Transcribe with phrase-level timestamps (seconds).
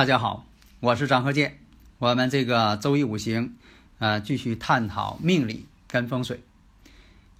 [0.00, 0.46] 大家好，
[0.80, 1.58] 我是张鹤剑。
[1.98, 3.56] 我们这个周易五行，
[3.98, 6.42] 呃，继续探讨命理跟风水。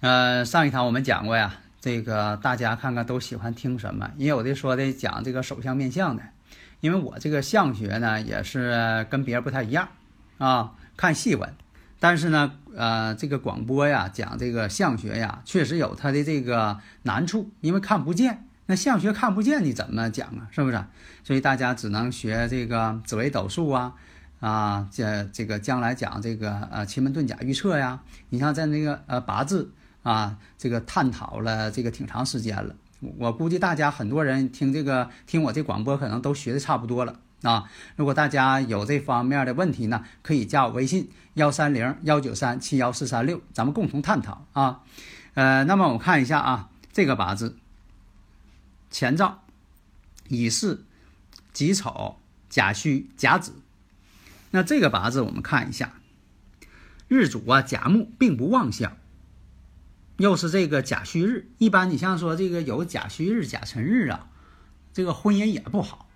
[0.01, 4.11] 呃，上一堂我们讲过呀，这个大家看看都喜欢听什么？
[4.15, 6.21] 也有的说的讲这个手相面相的，
[6.81, 9.87] 因为我这个相学呢也是跟别人不太一样
[10.37, 11.51] 啊，看细文。
[11.99, 18.45] 但是呢，呃，这个广播呀讲这个相学呀，确实有它的这个难处，因为看不见。
[18.71, 20.47] 那相学看不见，你怎么讲啊？
[20.49, 20.81] 是不是？
[21.25, 23.93] 所以大家只能学这个紫微斗数啊，
[24.39, 27.99] 啊，这这个将来讲这个呃奇门遁甲预测呀。
[28.29, 32.73] 你像在那个呃八字啊，这个探讨了这个挺长时间了。
[33.17, 37.65] 我估计大家很多人听这个听我这广播，可能都学的差不多了啊。
[37.97, 44.79] 如果大家有这方面的问题呢，可以加我微信幺三零幺九三七幺四三六，咱们共同探讨啊。
[45.33, 47.57] 呃，那么我看一下啊，这个八字。
[48.91, 49.43] 前兆：
[50.27, 50.85] 乙巳、
[51.53, 52.17] 己丑、
[52.49, 53.53] 甲戌、甲子。
[54.51, 55.93] 那这个八字我们看一下，
[57.07, 58.97] 日主啊甲木并不旺相，
[60.17, 61.49] 又是这个甲戌日。
[61.57, 64.27] 一般你像说这个有甲戌日、甲辰日啊，
[64.91, 66.09] 这个婚姻也不好。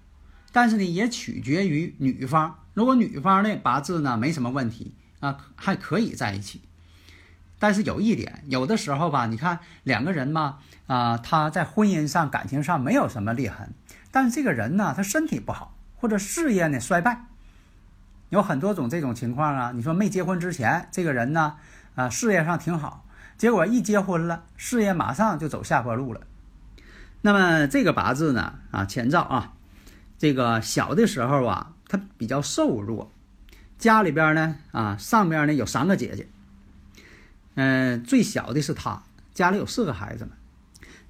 [0.51, 2.59] 但是呢，也取决于女方。
[2.73, 6.61] 如果女方的八字呢没什么问题啊，还可以在一起。
[7.57, 13.73] 但是有一点，有的时候吧，你看两个人嘛，啊，他在婚姻上、感情上没有什么裂痕，
[14.11, 17.25] 但是这个人呢，他身体不好，或者事业呢衰败，
[18.29, 19.71] 有很多种这种情况啊。
[19.73, 21.55] 你说没结婚之前，这个人呢，
[21.95, 23.05] 啊，事业上挺好，
[23.37, 26.21] 结果一结婚了，事业马上就走下坡路了。
[27.21, 29.53] 那么这个八字呢，啊，前兆啊，
[30.19, 33.11] 这个小的时候啊，他比较瘦弱，
[33.79, 36.27] 家里边呢，啊，上边呢有三个姐姐。
[37.55, 40.33] 嗯，最小的是他，家里有四个孩子们。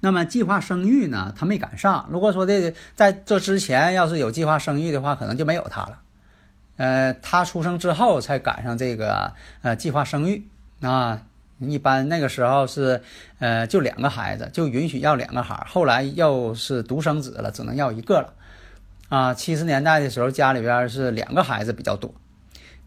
[0.00, 2.08] 那么计划生育呢，他没赶上。
[2.10, 6.00] 如果说这在这之前要是有计划生育的话，可能就没有他了。
[6.76, 10.46] 呃，他出生之后才赶上这个呃计划生育
[10.80, 11.22] 啊。
[11.58, 13.00] 一般那个时候是
[13.38, 18.34] 呃就两个孩子，就允许要两个孩后来又是独生子了，只能要一个了。
[19.08, 22.14] 啊，七十年代的时候家里边是两个孩子比较多。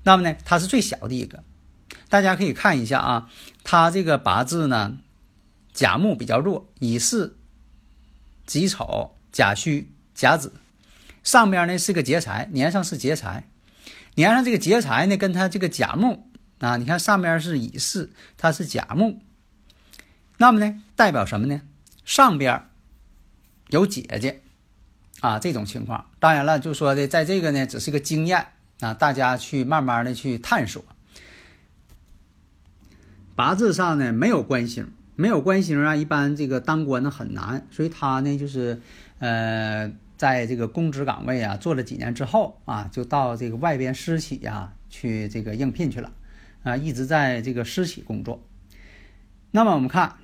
[0.03, 1.44] 那么呢，他是最小的一个。
[2.09, 3.29] 大家可以看一下啊，
[3.63, 4.97] 他这个八字呢，
[5.73, 7.35] 甲木比较弱，乙巳、
[8.45, 10.53] 己丑、甲戌、甲子，
[11.23, 13.47] 上边呢是个劫财，年上是劫财，
[14.16, 16.29] 年上这个劫财呢，跟他这个甲木
[16.59, 19.22] 啊，你看上边是乙巳，它是甲木，
[20.38, 21.61] 那么呢代表什么呢？
[22.05, 22.67] 上边
[23.67, 24.41] 有姐姐
[25.19, 28.47] 啊，这种情况，当然了，就说的在这个呢，只是个经验
[28.79, 30.83] 啊，大家去慢慢的去探索。
[33.39, 38.81] 八字上呢没有官星，没有官星啊，一般这个当官呢很难，所以他呢就是，
[39.19, 46.11] 呃，在这个公职岗位啊做了几年之后啊，就到这个外边私企呀去这个应聘去了，
[46.63, 48.44] 啊，一直在这个私企工作。
[49.51, 50.17] 那么我们看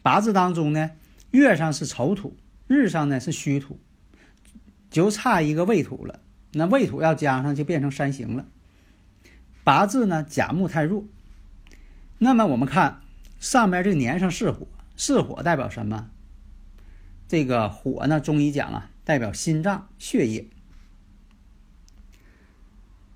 [0.00, 0.92] 八字当中呢，
[1.32, 2.34] 月上是丑土，
[2.66, 3.78] 日上呢是戌土，
[4.88, 6.20] 就差一个未土了。
[6.52, 8.46] 那未土要加上就变成三刑了。
[9.64, 11.04] 八字呢甲木太弱。
[12.18, 13.00] 那么我们看
[13.38, 14.66] 上面这年上是火，
[14.96, 16.08] 是火代表什么？
[17.26, 20.48] 这个火呢，中医讲啊，代表心脏血液。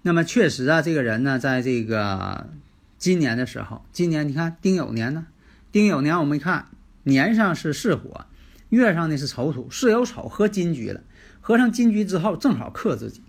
[0.03, 2.51] 那么确实啊，这个人呢，在这个
[2.99, 5.27] 今年的时候，今年你看丁酉年呢，
[5.71, 6.69] 丁酉年我们一看
[7.05, 8.27] 年上是巳火，
[8.71, 11.03] 月上呢是丑土，巳酉丑合金局了，
[11.41, 13.23] 合上金局之后正好克自己。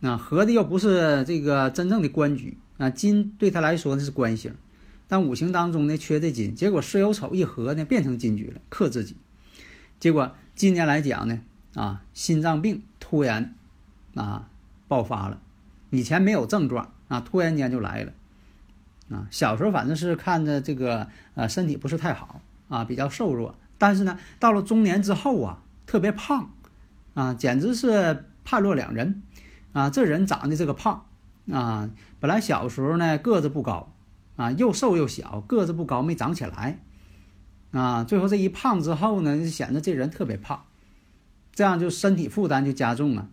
[0.00, 2.58] 那合的又不是这个真正的官局。
[2.76, 4.54] 啊，金对他来说呢是官星，
[5.06, 9.16] 但五行当中呢缺这金，结果巳酉丑一合呢变成金局了，克自己。
[10.00, 11.40] 结果今年来讲呢，
[11.74, 13.54] 啊，心脏病突然
[14.14, 14.48] 啊
[14.88, 15.40] 爆发了，
[15.90, 18.12] 以前没有症状啊，突然间就来了。
[19.10, 26.50] 啊，小时候反正是看着这个呃身体不是太好啊，比较瘦弱，但是呢到了中年之后啊，特别胖，
[27.14, 29.22] 啊，简直是判若两人，
[29.72, 31.06] 啊，这人长得这个胖。
[31.50, 33.92] 啊，本来小时候呢个子不高，
[34.36, 36.80] 啊又瘦又小，个子不高没长起来，
[37.72, 40.64] 啊最后这一胖之后呢，就显得这人特别胖，
[41.52, 43.28] 这样就身体负担就加重了，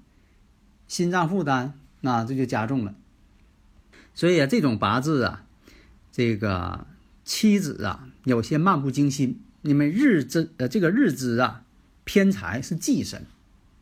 [0.87, 2.95] 心脏负担那这就加重了，
[4.13, 5.45] 所以啊这种八字啊，
[6.11, 6.85] 这个
[7.23, 11.63] 妻子啊有些漫不经心，因为日支呃这个日支啊
[12.03, 13.25] 偏财是忌神。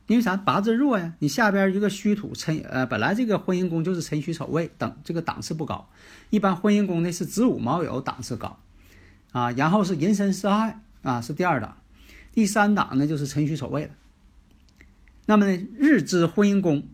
[0.09, 0.35] 因为啥？
[0.35, 5.88] 八字弱呀，你下边一个虚土辰，呃，本来这个婚姻宫就是辰戌丑未等，这个档次不高。
[6.31, 8.57] 一般婚姻宫呢是子午卯酉档次高，
[9.33, 11.77] 啊，然后是寅申巳亥啊是第二档，
[12.33, 13.91] 第三档呢就是辰戌丑未了。
[15.27, 16.88] 那么呢，日支婚姻宫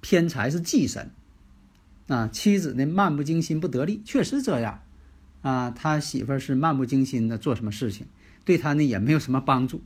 [0.00, 1.10] 偏财是忌神，
[2.06, 4.80] 啊，妻子呢漫不经心不得力，确实这样，
[5.42, 8.06] 啊，他媳妇是漫不经心的做什么事情，
[8.46, 9.82] 对他呢也没有什么帮助。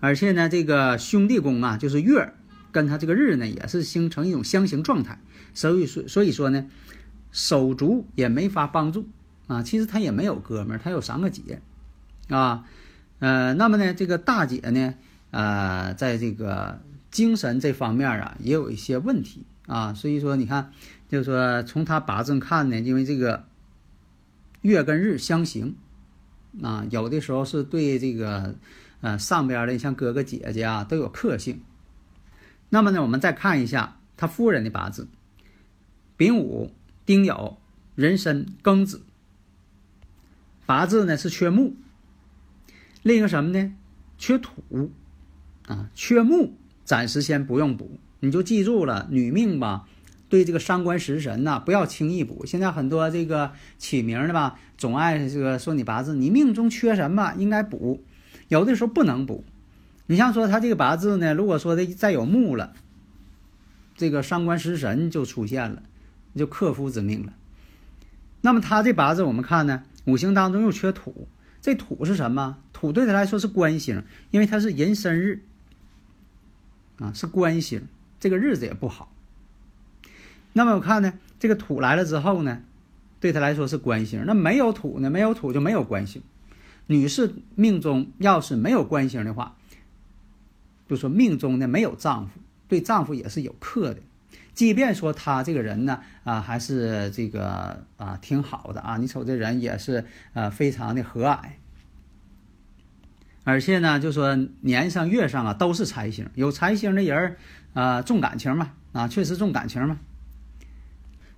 [0.00, 2.32] 而且呢，这个兄弟宫啊，就是月
[2.70, 5.20] 跟他这个日呢，也是形成一种相刑状态，
[5.54, 6.66] 所以说所以说呢，
[7.32, 9.08] 手足也没法帮助
[9.48, 9.62] 啊。
[9.64, 11.60] 其实他也没有哥们儿，他有三个姐
[12.28, 12.64] 啊，
[13.18, 14.94] 呃，那么呢，这个大姐呢，
[15.32, 16.80] 呃，在这个
[17.10, 19.94] 精神这方面啊，也有一些问题啊。
[19.94, 20.70] 所以说，你看，
[21.08, 23.46] 就是说从他八字看呢，因为这个
[24.60, 25.74] 月跟日相刑
[26.62, 28.54] 啊，有的时候是对这个。
[29.00, 31.60] 呃，上边的像哥哥姐姐啊，都有克性。
[32.70, 35.08] 那么呢，我们再看一下他夫人的八字：
[36.16, 36.72] 丙午、
[37.06, 37.56] 丁酉、
[37.94, 39.02] 壬申、庚子。
[40.66, 41.76] 八字呢是缺木。
[43.02, 43.72] 另一个什么呢？
[44.18, 44.90] 缺土
[45.66, 46.54] 啊，缺木，
[46.84, 47.98] 暂时先不用补。
[48.20, 49.86] 你就记住了，女命吧，
[50.28, 52.44] 对这个伤官食神呐，不要轻易补。
[52.44, 58.02] 现在很多这个起名的吧，总爱这个说你八字，你命中缺什么，应该补。
[58.48, 59.44] 有的时候不能补，
[60.06, 62.72] 你像说他这个八字呢，如果说的再有木了，
[63.96, 65.82] 这个伤官食神就出现了，
[66.34, 67.32] 就克夫之命了。
[68.40, 71.28] 那么他这八字我们看呢，五行当中又缺土，
[71.60, 72.58] 这土是什么？
[72.72, 75.42] 土对他来说是官星，因为他是寅申日，
[77.00, 77.82] 啊是官星，
[78.20, 79.12] 这个日子也不好。
[80.52, 82.62] 那么我看呢，这个土来了之后呢，
[83.20, 86.22] 对他来说是官星，那没有土呢，没有土就没有官星。
[86.88, 89.56] 女士命中要是没有官星的话，
[90.88, 94.00] 就说命中呢没有丈夫，对丈夫也是有克的。
[94.54, 101.38] 即便说她这个人呢啊还是这个啊挺好的啊，你瞅这人也是呃非常的和蔼，
[103.44, 107.36] 而且呢就说年上月上啊都是财星，有财星的人
[107.74, 110.00] 啊重感情嘛啊确实重感情嘛。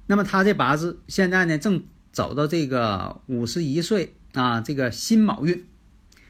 [0.07, 1.83] 那么他这八字现在呢正
[2.13, 4.15] 走到这个五十一岁。
[4.33, 5.65] 啊，这个辛卯运，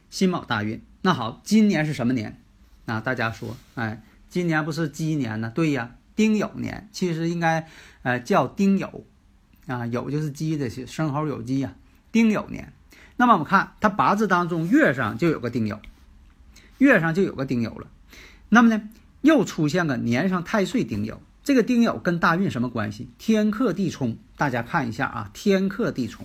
[0.08, 0.82] 辛卯大运。
[1.02, 2.40] 那好，今年是什么年？
[2.86, 5.52] 啊，大家说，哎，今年不是鸡年呢？
[5.54, 6.88] 对呀，丁酉年。
[6.92, 7.68] 其实应该，
[8.02, 9.02] 呃，叫丁酉，
[9.66, 11.74] 啊，酉就是鸡的，生猴酉鸡呀。
[12.10, 12.72] 丁酉年。
[13.16, 15.78] 那么我们看他八字当中月上就有个丁酉，
[16.78, 17.86] 月上就有个丁酉了。
[18.48, 18.88] 那么呢，
[19.20, 21.18] 又出现个年上太岁丁酉。
[21.42, 23.08] 这个丁酉跟大运什么关系？
[23.18, 26.24] 天克地冲，大家看一下啊，天克地冲。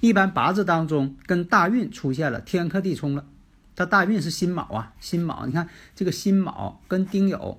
[0.00, 3.24] 一般八字当中跟大运出现了天克地冲了，
[3.76, 7.58] 它大运是辛卯啊，辛卯，你看这个辛卯跟丁酉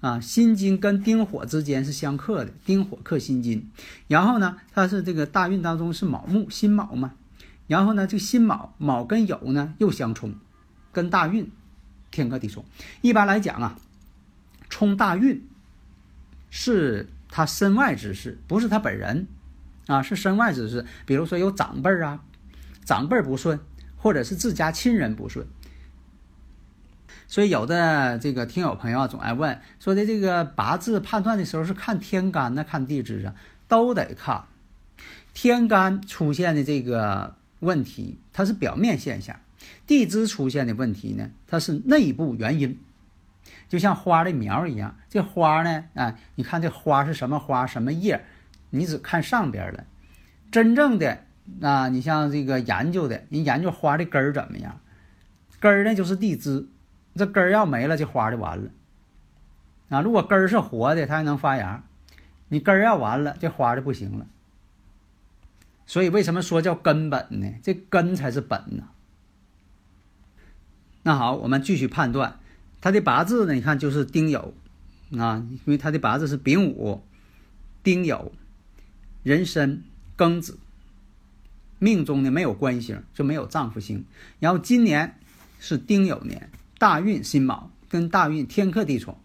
[0.00, 3.70] 啊，辛金跟丁火之间是相克的，丁火克辛金。
[4.08, 7.12] 然后呢，它是这个大运当中是卯木，辛卯嘛。
[7.68, 10.34] 然后呢，这个辛卯卯跟酉呢又相冲，
[10.90, 11.48] 跟大运
[12.10, 12.64] 天克地冲。
[13.02, 13.78] 一般来讲啊，
[14.68, 15.46] 冲大运。
[16.56, 19.26] 是他身外之事，不是他本人，
[19.86, 20.84] 啊，是身外之事。
[21.06, 22.20] 比如说有长辈儿啊，
[22.84, 23.58] 长辈儿不顺，
[23.96, 25.46] 或者是自家亲人不顺。
[27.26, 33.34] 所以有的这个听友朋友啊，总爱问说的这个八字判断的时候是看天干呢，看地支啊，
[33.66, 34.44] 都得看。
[35.32, 39.36] 天干出现的这个问题，它是表面现象；
[39.86, 42.78] 地支出现的问题呢，它是内部原因。
[43.68, 48.24] 就像花的苗一样，这花呢，啊，你看这花是什么花，什么叶，
[48.78, 49.84] 你只看上边了。
[50.50, 51.24] 真正的
[51.60, 54.80] 啊，你像这个研究的，人研究花的根儿怎么样？
[55.60, 56.66] 根儿呢就是地支，
[57.14, 58.70] 这根儿要没了，这花就完了。
[59.88, 61.84] 啊，如果根儿是活的，它还能发芽。
[62.48, 64.26] 你根儿要完了，这花就不行了。
[65.86, 67.54] 所以为什么说叫根本呢？
[67.62, 68.84] 这根才是本呢。
[71.02, 72.38] 那好，我们继续判断。
[72.80, 73.54] 他的八字呢？
[73.54, 74.52] 你看就是丁酉，
[75.18, 77.02] 啊，因为他的八字是丙午、
[77.82, 78.30] 丁酉、
[79.24, 79.82] 壬申、
[80.16, 80.58] 庚子，
[81.80, 84.04] 命中呢没有官星，就没有丈夫星。
[84.38, 85.18] 然后今年
[85.58, 89.18] 是丁酉年，大运辛卯跟大运天克地冲。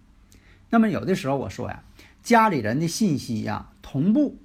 [0.72, 1.84] 那么有的时候我说呀，
[2.24, 4.38] 家里人的信息呀同步，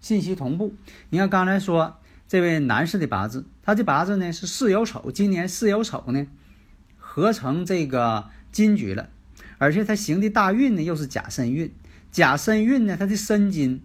[0.00, 0.74] 信息同步。
[1.10, 1.98] 你看刚才说
[2.28, 6.26] 这位男士的八字，他的八字呢是巳酉丑，今年巳酉丑呢
[6.98, 9.08] 合成这个金局了，
[9.58, 11.72] 而且他行的大运呢又是甲申运，
[12.10, 13.80] 甲申运呢他的申金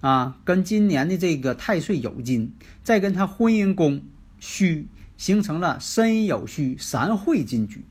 [0.00, 4.02] 啊跟今年的这个太岁酉金，再跟他婚姻宫
[4.38, 7.84] 戌形成了申酉戌三会金局。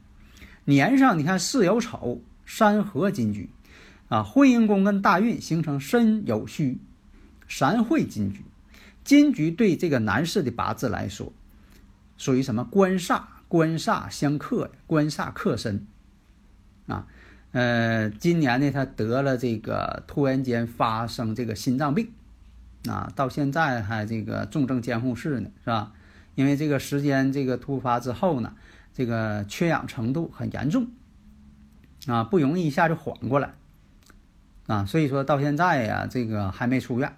[0.65, 3.49] 年上你看巳酉丑三合金局，
[4.07, 6.79] 啊，婚姻宫跟大运形成申酉戌
[7.47, 8.43] 三会金局，
[9.03, 11.31] 金局对这个男士的八字来说，
[12.17, 13.21] 属于什么官煞？
[13.47, 15.85] 官煞相克，官煞克身，
[16.87, 17.05] 啊，
[17.55, 22.11] 呃，今年呢他得了这个突然间发生这个心脏病，
[22.89, 25.93] 啊，到现在还这个重症监护室呢，是吧？
[26.35, 28.53] 因为这个时间这个突发之后呢。
[28.97, 30.87] 这个缺氧程度很严重，
[32.07, 33.53] 啊，不容易一下就缓过来，
[34.67, 37.13] 啊，所以说到现在呀，这个还没出院。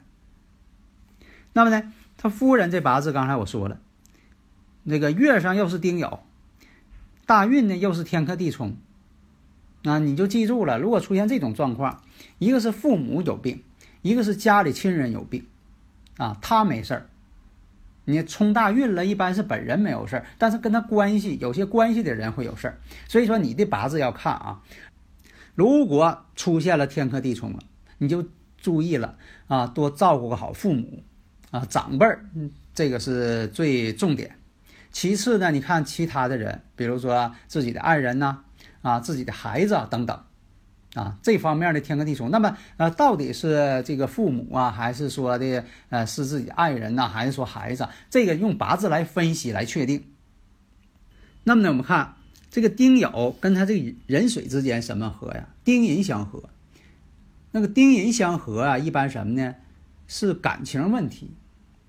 [1.54, 3.80] 那么呢，他夫人这八字刚才我说了，
[4.82, 6.22] 那个月上又是丁酉，
[7.28, 8.76] 大运呢又是天克地冲，
[9.88, 12.04] 啊，你就记住了，如果出现这种状况，
[12.40, 13.64] 一个是父母有病，
[14.02, 15.46] 一个是家里亲人有病，
[16.18, 17.10] 啊，他没事儿。
[18.10, 22.80] 你冲大运了，一般是本人没有事儿，但是跟他关系有些关系的人会有事儿。
[23.08, 24.62] 所以说你的八字要看啊，
[25.56, 27.60] 如果出现了天克地冲了，
[27.98, 28.26] 你就
[28.58, 29.18] 注意了
[29.48, 31.04] 啊，多照顾个好父母
[31.52, 32.26] 啊，长辈儿，
[32.74, 34.36] 这个是最重点。
[34.92, 38.40] 其次呢，你看其他的人，比如说自己的爱人呐，
[38.88, 40.20] 啊自己的孩子啊等等。
[40.94, 47.88] 啊，这方面的天干地冲，那么呃，到底是这个父母啊，还是说的呃是自己爱人呐，还是说孩子？
[48.10, 50.06] 这个用八字来分析来确定。
[51.44, 52.16] 那么呢，我们看
[52.50, 55.50] 这个丁酉跟他这个壬水之间什么合呀？
[55.64, 56.42] 丁寅相合。
[57.52, 59.54] 那个丁寅相合啊，一般什么呢？
[60.08, 61.30] 是感情问题。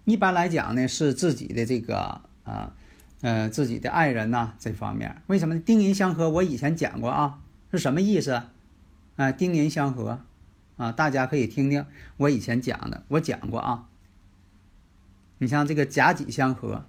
[0.04, 2.74] 一般来讲呢，是自己的这个啊
[3.20, 5.22] 呃自己的爱人呐这方面。
[5.26, 6.28] 为什么丁寅相合？
[6.30, 8.42] 我以前讲过啊，是什么意思？
[9.16, 10.20] 啊，丁寅相合，
[10.76, 11.84] 啊，大家可以听听
[12.18, 13.88] 我以前讲的，我讲过啊。
[15.38, 16.84] 你像这个甲己相合，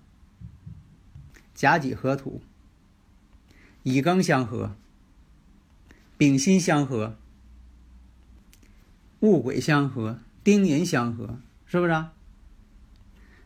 [1.53, 2.41] 甲己合土，
[3.83, 4.75] 乙庚相合，
[6.17, 7.15] 丙辛相合，
[9.19, 12.05] 戊癸相合，丁寅相合，是不是？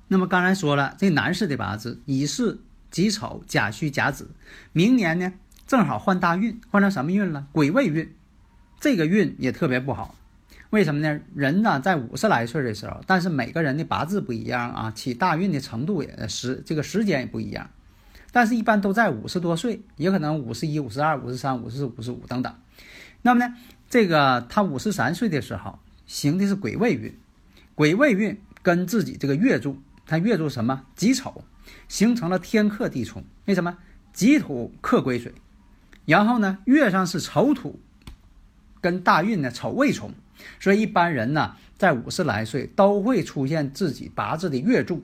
[0.08, 2.62] 那么刚才说了，这男士的八字乙巳、
[2.94, 4.30] 己丑、甲戌、甲子，
[4.72, 5.34] 明年呢
[5.66, 7.48] 正好换大运，换成什么运了？
[7.52, 8.14] 癸未运。
[8.80, 10.14] 这个运也特别不好，
[10.70, 11.20] 为什么呢？
[11.34, 17.70] 人呢在五十来岁的时候，但是每个人的八字不一样啊，起大运的程度也时这个时间也不一样，
[18.32, 22.54] 但是一般都在五十多岁，也可能五十一、五十二、五十三、五十四、五十五等等。
[23.24, 23.56] 那么呢，
[23.90, 27.18] 这个他五十三岁的时候行的是癸未运，
[27.74, 31.44] 癸未运跟自己这个月柱，他月柱什么己丑，
[31.88, 33.24] 形成了天克地冲。
[33.46, 33.78] 为什么？
[34.12, 35.34] 己土克癸水，
[36.06, 37.80] 然后呢，月上是丑土。
[38.82, 40.12] 跟大运呢丑未冲，
[40.60, 45.02] 所以一般人呢在五十来岁都会出现自己八字的月柱，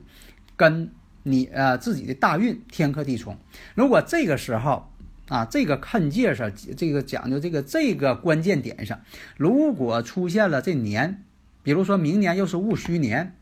[0.54, 3.38] 跟你呃自己的大运天克地冲。
[3.74, 4.92] 如果这个时候
[5.28, 9.00] 啊这个看界上这个讲究这个这个关键点上，
[9.38, 11.24] 如果出现了这年，
[11.62, 13.34] 比如说明年又是戊戌年，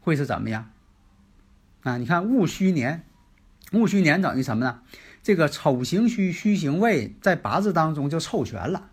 [0.00, 0.70] 会是怎么样？
[1.82, 3.04] 啊，你看戊戌年，
[3.72, 4.80] 戊戌年等于什么呢？
[5.22, 8.88] 这个丑行戌，戌行未，在八字当中就凑全了。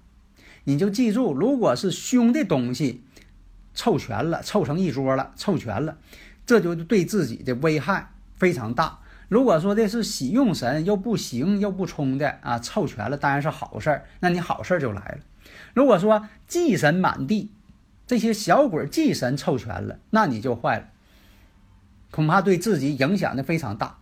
[0.65, 3.03] 你就记住，如果是凶的东西
[3.73, 5.97] 凑全了，凑成一桌了，凑全了，
[6.45, 8.99] 这就对自己的危害非常大。
[9.29, 15.19] 如果说的是喜用神又不行又不冲的啊，凑全了当然是好事儿，那你好事儿就来了。
[15.73, 17.51] 如果说忌神满地，
[18.05, 20.87] 这些小鬼忌神凑全了，那你就坏了，
[22.17, 23.99] 恐怕对自己影响的非常大。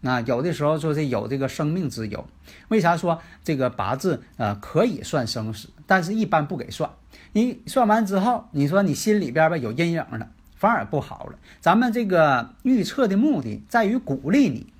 [0.00, 2.24] 那有的时候说是有这个生命之忧，
[2.68, 6.88] 为啥说这个八字呃可以算生死，但是一般不给算。
[7.32, 11.36] 你算完之后，你说你心里边吧有阴影了，反而不好了。
[11.60, 14.72] 咱们这个预测的目的在于鼓励你，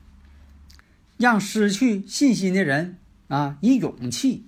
[1.17, 4.47] 让失去信心的人啊以勇气，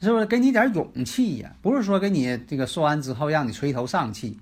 [0.00, 1.54] 是不是给你点勇气呀？
[1.62, 4.38] 不是说给你这个说完之后让你垂头丧气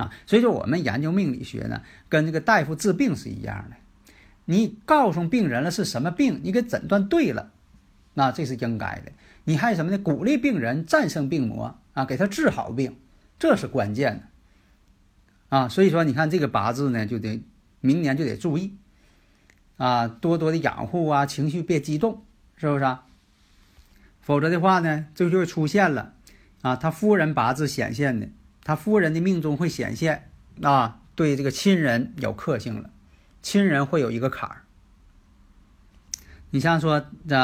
[0.00, 0.10] 啊。
[0.26, 3.76] 所以说我们研究命理学呢，跟这个大夫治病是一样的。
[4.46, 7.52] 你告诉病人了是什么病，你给诊断对了，
[8.14, 9.12] 那这是应该的。
[9.44, 9.98] 你还什么呢？
[9.98, 12.96] 鼓励病人战胜病魔啊，给他治好病，
[13.38, 14.18] 这是关键
[15.48, 15.68] 的啊。
[15.68, 17.42] 所以说，你看这个八字呢，就得
[17.80, 18.76] 明年就得注意
[19.76, 22.24] 啊，多多的养护啊，情绪别激动，
[22.56, 23.04] 是不是啊？
[24.20, 26.12] 否则的话呢，这就会出现了
[26.60, 28.28] 啊，他夫人八字显现的，
[28.62, 30.30] 他夫人的命中会显现
[30.62, 32.90] 啊，对这个亲人有克性了，
[33.42, 34.62] 亲人会有一个坎儿。
[36.50, 37.36] 你像说这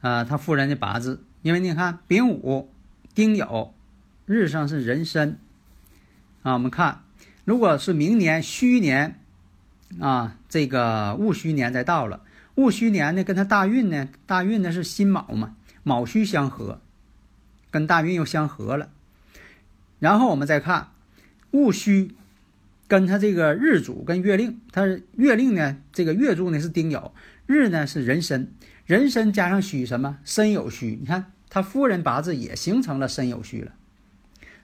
[0.00, 2.72] 啊，他夫人的八字，因为你看丙午、
[3.14, 3.70] 丁酉，
[4.26, 5.38] 日上是壬申
[6.42, 7.02] 啊，我们看
[7.44, 9.16] 如果是明年戌年。
[9.98, 12.22] 啊，这个戊戌年再到了，
[12.54, 16.80] 戊戌年呢，跟他大运呢，大运呢是辛卯嘛，卯戌相合，
[17.72, 18.90] 跟大运又相合了。
[20.00, 20.88] 然后我们再看
[21.52, 22.16] 戊戌，
[22.88, 27.12] 跟他这个日主跟月令，他月令呢，这个月柱呢是丁酉，
[27.46, 28.52] 日呢是壬申，
[28.86, 33.72] 壬申加上戌什么申酉戌，你看他夫人八字也形成了申酉戌了。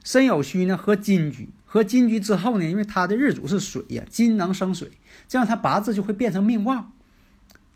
[0.02, 4.90] 申酉戌呢和金局，和金局之后呢，因为他的日主是水呀，金能生水，
[5.28, 6.92] 这样他八字就会变成命旺。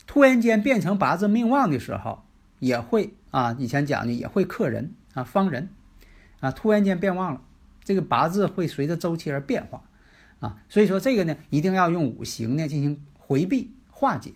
[0.07, 2.23] 突然间变成八字命旺的时候，
[2.59, 5.69] 也会啊，以前讲的也会克人啊，方人
[6.39, 7.41] 啊，突然间变旺了，
[7.83, 9.83] 这个八字会随着周期而变化
[10.39, 14.33] 啊，所以说这个呢，一定要用五行呢进行回避化解。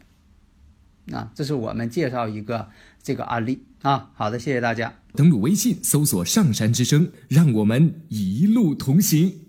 [1.11, 2.67] 啊，这是我们介绍一个
[3.03, 4.09] 这个案例啊。
[4.15, 4.91] 好的，谢谢大家。
[5.13, 9.44] 登录微信，搜索“上山之声”，让我们一路同行。